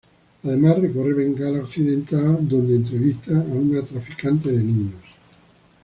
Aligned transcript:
Además 0.45 0.79
recorre 0.79 1.13
Bengala 1.13 1.59
Occidental, 1.61 2.39
donde 2.41 2.73
entrevista 2.75 3.33
a 3.37 3.51
una 3.51 3.83
traficante 3.85 4.51
de 4.51 4.63
niños. 4.63 5.03